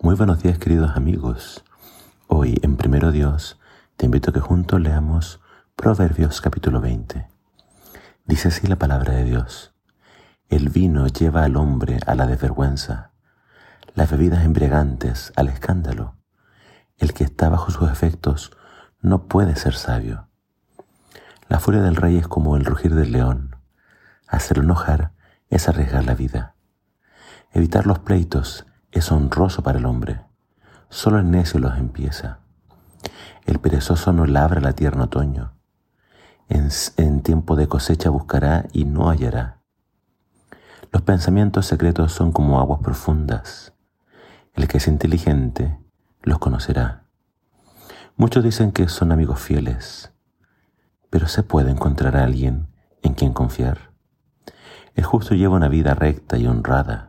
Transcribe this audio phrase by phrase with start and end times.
[0.00, 1.64] Muy buenos días queridos amigos.
[2.28, 3.58] Hoy en Primero Dios
[3.96, 5.40] te invito a que juntos leamos
[5.74, 7.26] Proverbios capítulo 20.
[8.24, 9.74] Dice así la palabra de Dios.
[10.50, 13.10] El vino lleva al hombre a la desvergüenza,
[13.96, 16.14] las bebidas embriagantes al escándalo.
[16.96, 18.52] El que está bajo sus efectos
[19.00, 20.28] no puede ser sabio.
[21.48, 23.56] La furia del rey es como el rugir del león.
[24.28, 25.10] Hacerlo enojar
[25.50, 26.54] es arriesgar la vida.
[27.52, 30.20] Evitar los pleitos es honroso para el hombre.
[30.88, 32.40] Solo el necio los empieza.
[33.44, 35.52] El perezoso no labra la tierra otoño.
[36.48, 39.60] En, en, tiempo de cosecha buscará y no hallará.
[40.90, 43.74] Los pensamientos secretos son como aguas profundas.
[44.54, 45.78] El que es inteligente
[46.22, 47.04] los conocerá.
[48.16, 50.12] Muchos dicen que son amigos fieles,
[51.10, 52.68] pero se puede encontrar a alguien
[53.02, 53.92] en quien confiar.
[54.94, 57.07] El justo lleva una vida recta y honrada.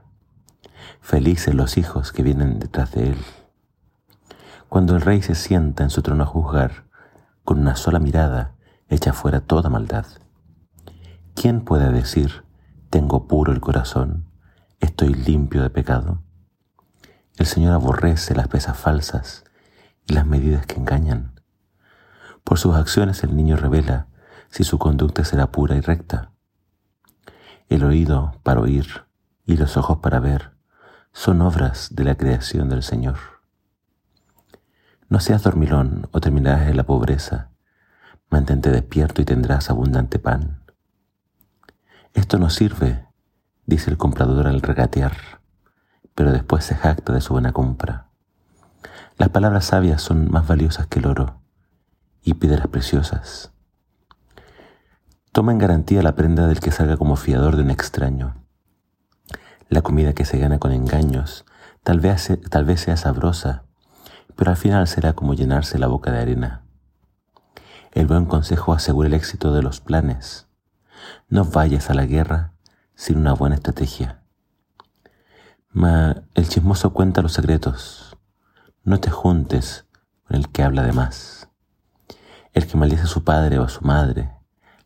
[1.10, 3.18] Felices los hijos que vienen detrás de él.
[4.70, 6.84] Cuando el rey se sienta en su trono a juzgar,
[7.44, 8.54] con una sola mirada
[8.90, 10.06] echa fuera toda maldad.
[11.34, 12.46] ¿Quién puede decir,
[12.92, 14.30] tengo puro el corazón,
[14.82, 16.22] estoy limpio de pecado?
[17.40, 19.46] El Señor aborrece las pesas falsas
[20.06, 21.42] y las medidas que engañan.
[22.44, 24.06] Por sus acciones el niño revela
[24.50, 26.34] si su conducta será pura y recta.
[27.68, 29.06] El oído para oír
[29.48, 30.59] y los ojos para ver
[31.12, 33.18] son obras de la creación del Señor.
[35.10, 37.50] No seas dormilón o terminarás en la pobreza.
[38.30, 40.64] Mantente despierto y tendrás abundante pan.
[42.14, 43.08] Esto no sirve,
[43.66, 45.42] dice el comprador al regatear,
[46.14, 48.10] pero después se jacta de su buena compra.
[49.18, 51.42] Las palabras sabias son más valiosas que el oro
[52.22, 53.52] y piedras preciosas.
[55.32, 58.39] Toma en garantía la prenda del que salga como fiador de un extraño.
[59.70, 61.46] La comida que se gana con engaños
[61.84, 63.66] tal vez, tal vez sea sabrosa,
[64.36, 66.64] pero al final será como llenarse la boca de arena.
[67.92, 70.48] El buen consejo asegura el éxito de los planes.
[71.28, 72.54] No vayas a la guerra
[72.96, 74.24] sin una buena estrategia.
[75.72, 78.18] Ma el chismoso cuenta los secretos.
[78.84, 79.86] No te juntes
[80.28, 81.50] con el que habla de más.
[82.54, 84.32] El que maldice a su padre o a su madre,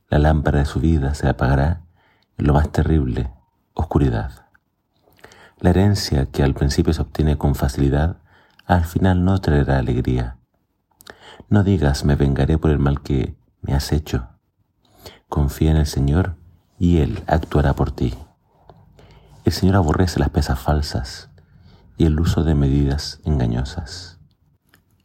[0.09, 1.85] la lámpara de su vida se apagará
[2.38, 3.34] en lo más terrible,
[3.74, 4.43] oscuridad.
[5.63, 8.18] La herencia que al principio se obtiene con facilidad,
[8.66, 10.35] al final no traerá alegría.
[11.47, 14.28] No digas me vengaré por el mal que me has hecho.
[15.29, 16.35] Confía en el Señor
[16.78, 18.13] y Él actuará por ti.
[19.46, 21.29] El Señor aborrece las pesas falsas
[21.96, 24.19] y el uso de medidas engañosas.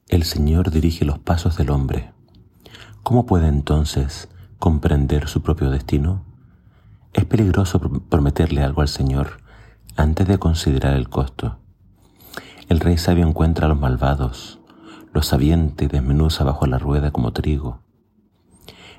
[0.08, 2.12] El Señor dirige los pasos del hombre.
[3.04, 6.24] ¿Cómo puede entonces comprender su propio destino?
[7.12, 9.46] Es peligroso prometerle algo al Señor
[9.98, 11.58] antes de considerar el costo.
[12.68, 14.60] El rey sabio encuentra a los malvados,
[15.12, 17.82] los avienta y desmenuza bajo la rueda como trigo.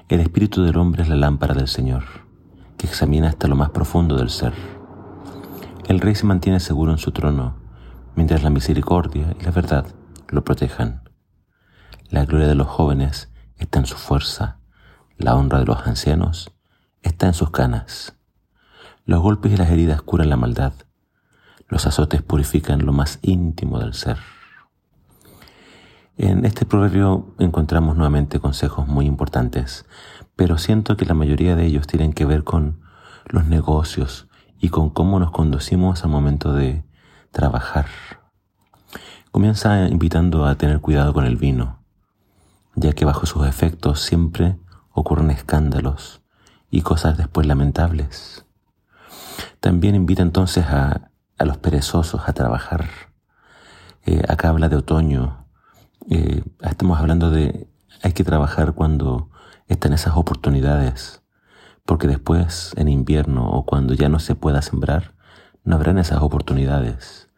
[0.10, 2.04] El espíritu del hombre es la lámpara del Señor,
[2.78, 4.52] que examina hasta lo más profundo del ser.
[5.88, 7.56] El rey se mantiene seguro en su trono,
[8.16, 9.86] mientras la misericordia y la verdad
[10.28, 11.04] lo protejan.
[12.10, 14.60] La gloria de los jóvenes está en su fuerza,
[15.18, 16.52] la honra de los ancianos
[17.04, 18.18] está en sus canas.
[19.06, 20.74] Los golpes y las heridas curan la maldad,
[21.70, 24.18] los azotes purifican lo más íntimo del ser.
[26.18, 29.86] En este proverbio encontramos nuevamente consejos muy importantes,
[30.36, 32.82] pero siento que la mayoría de ellos tienen que ver con
[33.26, 34.28] los negocios
[34.60, 36.84] y con cómo nos conducimos al momento de
[37.32, 37.86] trabajar.
[39.32, 41.80] Comienza invitando a tener cuidado con el vino,
[42.76, 44.58] ya que bajo sus efectos siempre
[44.92, 46.22] ocurren escándalos
[46.72, 48.46] y cosas después lamentables.
[49.60, 52.90] También invita entonces a a los perezosos a trabajar.
[54.06, 55.48] Eh, acá habla de otoño.
[56.10, 57.68] Eh, estamos hablando de
[58.04, 59.30] hay que trabajar cuando
[59.68, 61.24] están esas oportunidades,
[61.86, 65.16] porque después en invierno o cuando ya no se pueda sembrar,
[65.64, 67.30] no habrán esas oportunidades.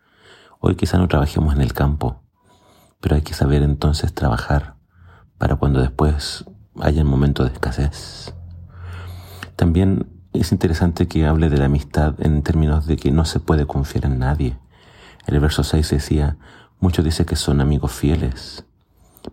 [0.59, 2.23] Hoy quizá no trabajemos en el campo,
[2.99, 4.75] pero hay que saber entonces trabajar
[5.37, 6.46] para cuando después
[6.79, 8.34] haya un momento de escasez.
[9.55, 13.66] También es interesante que hable de la amistad en términos de que no se puede
[13.66, 14.57] confiar en nadie.
[15.28, 16.37] En el verso 6 decía,
[16.79, 18.66] muchos dicen que son amigos fieles,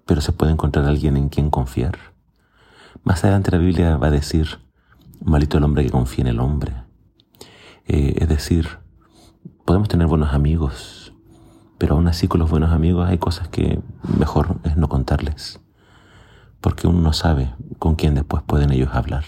[0.06, 1.98] pero se puede encontrar alguien en quien confiar.
[3.04, 4.58] Más adelante la Biblia va a decir,
[5.24, 6.74] malito el hombre que confía en el hombre.
[7.86, 8.68] Eh, es decir,
[9.64, 11.14] podemos tener buenos amigos,
[11.78, 13.80] pero aún así con los buenos amigos hay cosas que
[14.18, 15.60] mejor es no contarles,
[16.60, 19.24] porque uno no sabe con quién después pueden ellos hablar.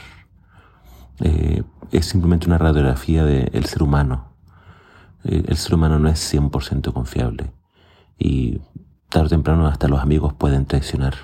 [1.21, 1.63] Eh,
[1.93, 4.29] es simplemente una radiografía del ser humano.
[5.25, 7.53] Eh, el ser humano no es 100% confiable.
[8.23, 8.61] y
[9.09, 11.15] tarde o temprano hasta los amigos pueden traicionar.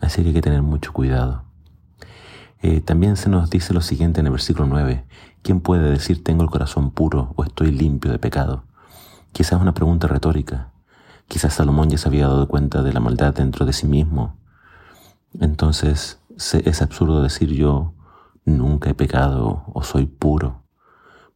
[0.00, 1.44] Así que hay que tener mucho cuidado.
[2.62, 5.04] Eh, también se nos dice lo siguiente en el versículo 9.
[5.42, 8.64] ¿Quién puede decir tengo el corazón puro o estoy limpio de pecado?
[9.32, 10.72] Quizás una pregunta retórica.
[11.28, 14.36] Quizás Salomón ya se había dado cuenta de la maldad dentro de sí mismo.
[15.40, 17.94] Entonces es absurdo decir yo
[18.44, 20.64] nunca he pecado o soy puro,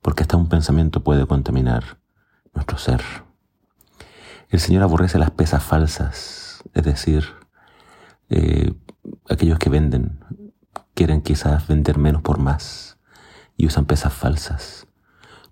[0.03, 1.99] porque hasta un pensamiento puede contaminar
[2.55, 3.03] nuestro ser.
[4.49, 7.25] El Señor aborrece las pesas falsas, es decir,
[8.29, 8.75] eh,
[9.29, 10.21] aquellos que venden
[10.95, 12.99] quieren quizás vender menos por más
[13.57, 14.87] y usan pesas falsas.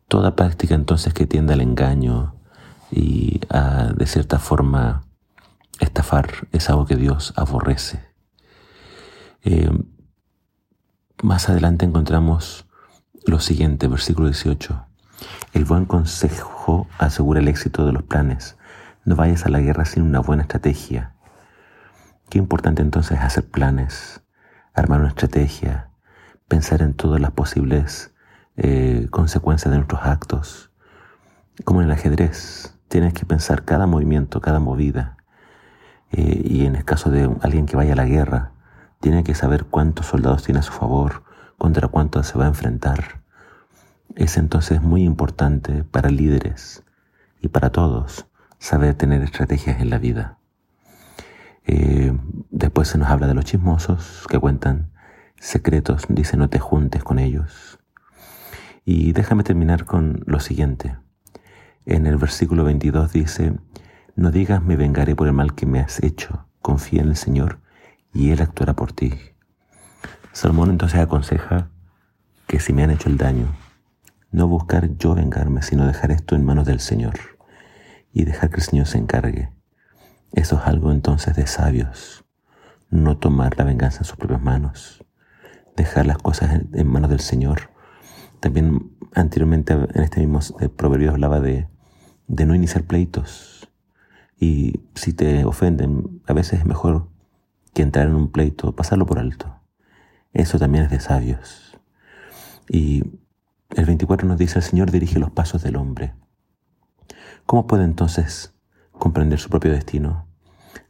[0.09, 2.37] Toda práctica entonces que tiende al engaño
[2.91, 5.05] y a de cierta forma
[5.81, 8.03] estafar es algo que Dios aborrece.
[9.43, 9.71] Eh,
[11.23, 12.67] más adelante encontramos
[13.27, 14.87] lo siguiente, versículo 18.
[15.53, 18.57] El buen consejo asegura el éxito de los planes.
[19.05, 21.15] No vayas a la guerra sin una buena estrategia.
[22.29, 24.23] Qué importante entonces es hacer planes,
[24.75, 25.91] armar una estrategia,
[26.49, 28.13] pensar en todas las posibles
[28.57, 30.73] eh, consecuencias de nuestros actos.
[31.65, 35.17] Como en el ajedrez, tienes que pensar cada movimiento, cada movida.
[36.11, 38.54] Eh, y en el caso de alguien que vaya a la guerra,
[39.05, 41.25] tiene que saber cuántos soldados tiene a su favor,
[41.59, 43.21] contra cuántos se va a enfrentar.
[44.15, 46.85] Es entonces muy importante para líderes
[47.39, 48.25] y para todos
[48.59, 50.39] saber tener estrategias en la vida.
[51.67, 52.19] Eh,
[52.49, 54.91] después se nos habla de los chismosos que cuentan
[55.39, 57.79] secretos, dice no te juntes con ellos.
[58.87, 60.97] Y déjame terminar con lo siguiente.
[61.85, 63.53] En el versículo 22 dice,
[64.17, 67.63] no digas me vengaré por el mal que me has hecho, confía en el Señor
[68.15, 69.13] y Él actuará por ti.
[70.33, 71.69] Salomón entonces aconseja
[72.47, 73.55] que si me han hecho el daño,
[74.31, 77.15] no buscar yo vengarme, sino dejar esto en manos del Señor
[78.13, 79.53] y dejar que el Señor se encargue.
[80.33, 82.25] Eso es algo entonces de sabios.
[82.91, 85.05] No tomar la venganza en sus propias manos.
[85.77, 87.71] Dejar las cosas en manos del Señor.
[88.41, 91.69] También anteriormente en este mismo eh, proverbio hablaba de,
[92.27, 93.69] de no iniciar pleitos.
[94.39, 97.09] Y si te ofenden, a veces es mejor
[97.75, 99.61] que entrar en un pleito, pasarlo por alto.
[100.33, 101.79] Eso también es de sabios.
[102.69, 103.05] Y
[103.71, 106.15] el 24 nos dice, el Señor dirige los pasos del hombre.
[107.45, 108.55] ¿Cómo puede entonces
[108.99, 110.27] comprender su propio destino.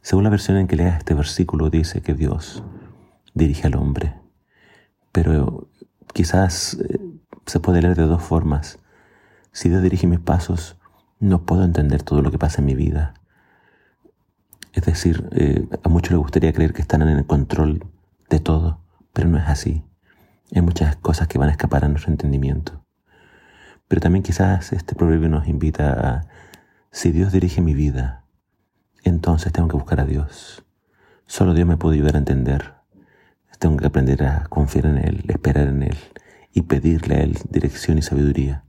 [0.01, 2.63] Según la versión en que leas este versículo dice que Dios
[3.33, 4.15] dirige al hombre,
[5.11, 5.69] pero
[6.13, 6.99] quizás eh,
[7.45, 8.79] se puede leer de dos formas.
[9.51, 10.77] Si Dios dirige mis pasos,
[11.19, 13.15] no puedo entender todo lo que pasa en mi vida.
[14.75, 17.87] Es decir, eh, a muchos les gustaría creer que están en el control
[18.29, 18.81] de todo,
[19.13, 19.85] pero no es así.
[20.53, 22.83] Hay muchas cosas que van a escapar a nuestro entendimiento.
[23.87, 26.27] Pero también quizás este proverbio nos invita a
[26.91, 28.25] si Dios dirige mi vida,
[29.05, 30.65] entonces tengo que buscar a Dios.
[31.25, 32.73] Solo Dios me puede ayudar a entender.
[33.59, 35.97] Tengo que aprender a confiar en Él, esperar en Él
[36.51, 38.65] y pedirle a Él dirección y sabiduría.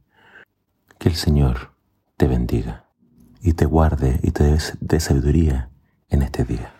[0.99, 1.73] Que el Señor
[2.17, 2.85] te bendiga
[3.43, 5.71] y te guarde y te dé sabiduría
[6.09, 6.76] en este día.